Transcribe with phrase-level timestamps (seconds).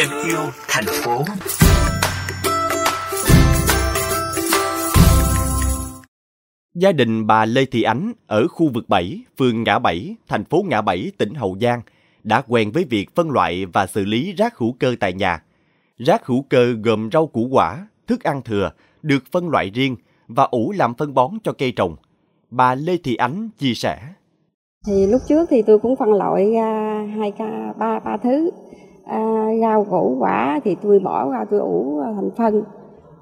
[0.00, 1.24] thêm yêu thành phố.
[6.74, 10.64] Gia đình bà Lê Thị Ánh ở khu vực 7, phường Ngã Bảy, thành phố
[10.68, 11.80] Ngã Bảy, tỉnh Hậu Giang
[12.24, 15.42] đã quen với việc phân loại và xử lý rác hữu cơ tại nhà.
[15.98, 18.70] Rác hữu cơ gồm rau củ quả, thức ăn thừa
[19.02, 19.96] được phân loại riêng
[20.28, 21.96] và ủ làm phân bón cho cây trồng.
[22.50, 23.98] Bà Lê Thị Ánh chia sẻ.
[24.86, 28.50] Thì lúc trước thì tôi cũng phân loại ra hai ca ba ba thứ.
[29.10, 32.62] À, rau củ quả thì tôi bỏ ra tôi ủ thành phân.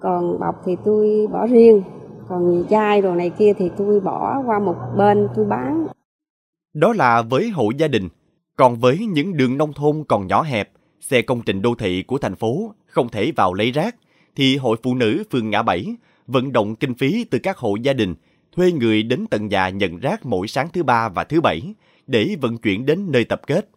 [0.00, 1.82] Còn bọc thì tôi bỏ riêng.
[2.28, 5.86] Còn chai đồ này kia thì tôi bỏ qua một bên tôi bán.
[6.74, 8.08] Đó là với hộ gia đình.
[8.56, 12.18] Còn với những đường nông thôn còn nhỏ hẹp, xe công trình đô thị của
[12.18, 13.96] thành phố không thể vào lấy rác,
[14.36, 15.96] thì Hội Phụ Nữ phường Ngã Bảy
[16.26, 18.14] vận động kinh phí từ các hộ gia đình
[18.56, 21.74] thuê người đến tận nhà nhận rác mỗi sáng thứ ba và thứ bảy
[22.06, 23.68] để vận chuyển đến nơi tập kết.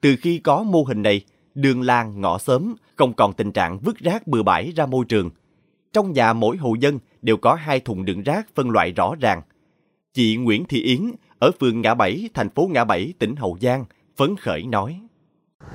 [0.00, 3.98] Từ khi có mô hình này, đường làng, ngõ xóm không còn tình trạng vứt
[3.98, 5.30] rác bừa bãi ra môi trường.
[5.92, 9.42] Trong nhà mỗi hộ dân đều có hai thùng đựng rác phân loại rõ ràng.
[10.14, 13.84] Chị Nguyễn Thị Yến ở phường Ngã Bảy, thành phố Ngã Bảy, tỉnh Hậu Giang
[14.16, 15.00] phấn khởi nói.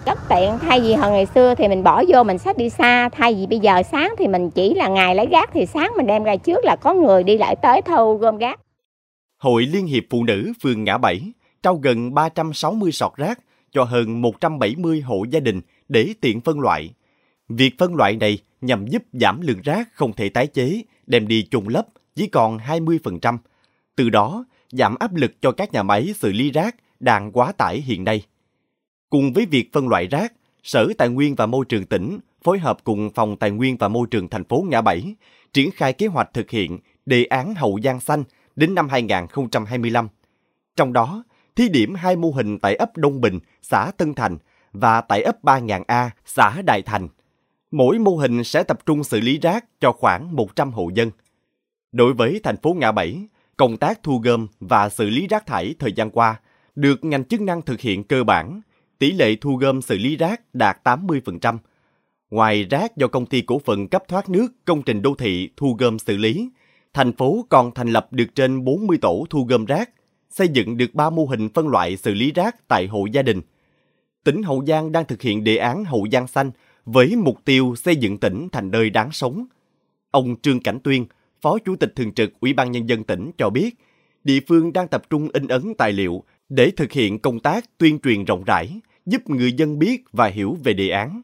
[0.06, 3.10] Rất tiện, thay vì hồi ngày xưa thì mình bỏ vô mình xách đi xa,
[3.10, 6.08] thay vì bây giờ sáng thì mình chỉ là ngày lấy rác thì sáng mình
[6.08, 8.60] đem ra trước là có người đi lại tới thu gom rác.
[9.40, 11.32] Hội Liên hiệp Phụ nữ phường Ngã Bảy
[11.64, 13.40] trao gần 360 sọt rác
[13.74, 16.94] cho hơn 170 hộ gia đình để tiện phân loại.
[17.50, 21.48] Việc phân loại này nhằm giúp giảm lượng rác không thể tái chế, đem đi
[21.52, 23.38] chôn lấp chỉ còn 20%.
[23.96, 27.82] Từ đó, giảm áp lực cho các nhà máy xử lý rác đang quá tải
[27.82, 28.24] hiện nay.
[29.10, 32.78] Cùng với việc phân loại rác, Sở Tài nguyên và Môi trường tỉnh phối hợp
[32.84, 35.16] cùng Phòng Tài nguyên và Môi trường thành phố Ngã Bảy
[35.54, 38.24] triển khai kế hoạch thực hiện đề án Hậu Giang Xanh
[38.56, 40.08] đến năm 2025.
[40.76, 41.24] Trong đó,
[41.56, 44.38] thí điểm hai mô hình tại ấp Đông Bình, xã Tân Thành
[44.72, 47.08] và tại ấp Ba Ngàn A, xã Đại Thành.
[47.72, 51.12] Mỗi mô hình sẽ tập trung xử lý rác cho khoảng 100 hộ dân.
[51.92, 53.28] Đối với thành phố Ngã Bảy,
[53.58, 56.40] công tác thu gom và xử lý rác thải thời gian qua
[56.76, 58.62] được ngành chức năng thực hiện cơ bản,
[59.00, 61.58] tỷ lệ thu gom xử lý rác đạt 80%.
[62.30, 65.76] Ngoài rác do công ty cổ phần cấp thoát nước công trình đô thị thu
[65.80, 66.50] gom xử lý,
[66.94, 69.90] thành phố còn thành lập được trên 40 tổ thu gom rác,
[70.34, 73.42] xây dựng được 3 mô hình phân loại xử lý rác tại hộ gia đình.
[74.24, 76.52] Tỉnh Hậu Giang đang thực hiện đề án Hậu Giang Xanh
[76.86, 79.46] với mục tiêu xây dựng tỉnh thành nơi đáng sống.
[80.12, 81.06] Ông Trương Cảnh Tuyên,
[81.42, 83.76] Phó Chủ tịch Thường trực Ủy ban Nhân dân tỉnh cho biết,
[84.24, 88.00] địa phương đang tập trung in ấn tài liệu để thực hiện công tác tuyên
[88.00, 91.22] truyền rộng rãi, giúp người dân biết và hiểu về đề án.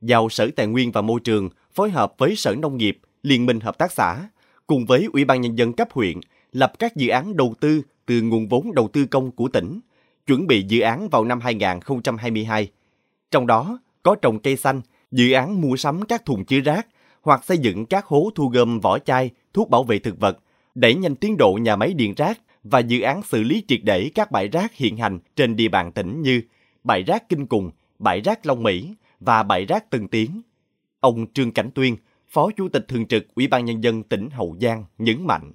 [0.00, 3.60] Giao Sở Tài nguyên và Môi trường phối hợp với Sở Nông nghiệp, Liên minh
[3.60, 4.28] Hợp tác xã,
[4.66, 6.20] cùng với Ủy ban Nhân dân cấp huyện,
[6.52, 9.80] lập các dự án đầu tư từ nguồn vốn đầu tư công của tỉnh,
[10.26, 12.70] chuẩn bị dự án vào năm 2022.
[13.30, 16.86] Trong đó có trồng cây xanh, dự án mua sắm các thùng chứa rác
[17.22, 20.38] hoặc xây dựng các hố thu gom vỏ chai, thuốc bảo vệ thực vật,
[20.74, 24.10] đẩy nhanh tiến độ nhà máy điện rác và dự án xử lý triệt để
[24.14, 26.42] các bãi rác hiện hành trên địa bàn tỉnh như
[26.84, 30.42] bãi rác Kinh Cùng, bãi rác Long Mỹ và bãi rác Tân Tiến.
[31.00, 31.96] Ông Trương Cảnh Tuyên,
[32.28, 35.52] Phó Chủ tịch Thường trực Ủy ban Nhân dân tỉnh Hậu Giang nhấn mạnh.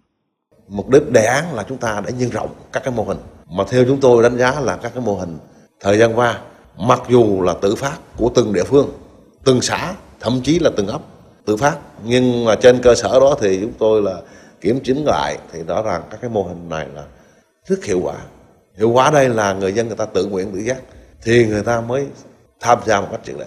[0.67, 3.17] Mục đích đề án là chúng ta đã nhân rộng các cái mô hình.
[3.49, 5.37] Mà theo chúng tôi đánh giá là các cái mô hình
[5.79, 6.39] thời gian qua,
[6.77, 8.89] mặc dù là tự phát của từng địa phương,
[9.43, 11.01] từng xã, thậm chí là từng ấp
[11.45, 14.21] tự phát, nhưng mà trên cơ sở đó thì chúng tôi là
[14.61, 17.03] kiểm chứng lại thì rõ ràng các cái mô hình này là
[17.65, 18.15] rất hiệu quả.
[18.77, 20.77] Hiệu quả đây là người dân người ta tự nguyện tự giác
[21.21, 22.05] thì người ta mới
[22.59, 23.45] tham gia một cách triệt để.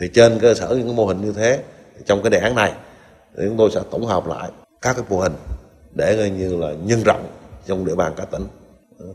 [0.00, 1.58] Thì trên cơ sở những cái mô hình như thế
[2.06, 2.72] trong cái đề án này
[3.36, 4.50] thì chúng tôi sẽ tổng hợp lại
[4.82, 5.32] các cái mô hình
[5.96, 7.26] để coi như là nhân rộng
[7.66, 8.44] trong địa bàn cả tỉnh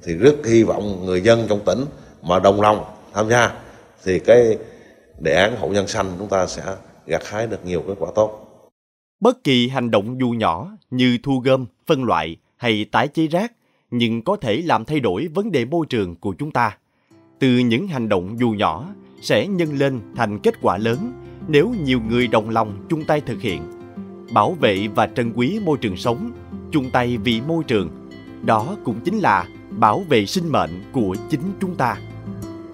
[0.03, 1.85] thì rất hy vọng người dân trong tỉnh
[2.21, 3.51] mà đồng lòng tham gia
[4.03, 4.57] thì cái
[5.19, 6.63] đề án hậu nhân xanh chúng ta sẽ
[7.07, 8.47] gặt hái được nhiều kết quả tốt.
[9.19, 13.53] Bất kỳ hành động dù nhỏ như thu gom, phân loại hay tái chế rác
[13.91, 16.77] nhưng có thể làm thay đổi vấn đề môi trường của chúng ta.
[17.39, 18.89] Từ những hành động dù nhỏ
[19.21, 21.13] sẽ nhân lên thành kết quả lớn
[21.47, 23.61] nếu nhiều người đồng lòng chung tay thực hiện.
[24.33, 26.31] Bảo vệ và trân quý môi trường sống,
[26.71, 27.89] chung tay vì môi trường.
[28.43, 31.97] Đó cũng chính là bảo vệ sinh mệnh của chính chúng ta.